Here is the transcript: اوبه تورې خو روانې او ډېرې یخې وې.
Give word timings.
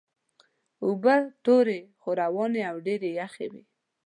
اوبه 0.85 1.15
تورې 1.43 1.79
خو 1.99 2.09
روانې 2.21 2.61
او 2.71 2.75
ډېرې 2.87 3.09
یخې 3.21 3.47
وې. 3.51 3.63